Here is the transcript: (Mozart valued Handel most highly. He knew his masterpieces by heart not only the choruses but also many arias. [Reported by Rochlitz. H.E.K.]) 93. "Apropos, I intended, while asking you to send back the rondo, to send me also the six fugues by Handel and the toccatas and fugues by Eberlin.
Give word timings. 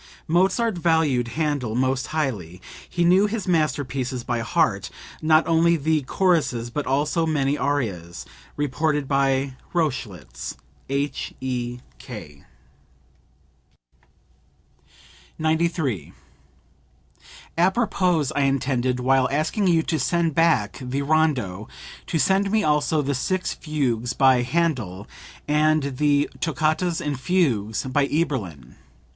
(Mozart 0.27 0.79
valued 0.79 1.27
Handel 1.37 1.75
most 1.75 2.07
highly. 2.07 2.59
He 2.89 3.05
knew 3.05 3.27
his 3.27 3.47
masterpieces 3.47 4.23
by 4.23 4.39
heart 4.39 4.89
not 5.21 5.45
only 5.47 5.75
the 5.77 6.01
choruses 6.01 6.71
but 6.71 6.87
also 6.87 7.27
many 7.27 7.55
arias. 7.55 8.25
[Reported 8.57 9.07
by 9.07 9.53
Rochlitz. 9.75 10.55
H.E.K.]) 10.89 12.43
93. 15.37 16.13
"Apropos, 17.55 18.23
I 18.35 18.41
intended, 18.41 18.99
while 18.99 19.29
asking 19.31 19.67
you 19.67 19.83
to 19.83 19.99
send 19.99 20.33
back 20.33 20.79
the 20.81 21.03
rondo, 21.03 21.67
to 22.07 22.17
send 22.17 22.49
me 22.49 22.63
also 22.63 23.03
the 23.03 23.13
six 23.13 23.53
fugues 23.53 24.13
by 24.13 24.41
Handel 24.41 25.07
and 25.47 25.97
the 25.97 26.27
toccatas 26.39 27.01
and 27.01 27.19
fugues 27.19 27.83
by 27.83 28.07
Eberlin. 28.07 28.73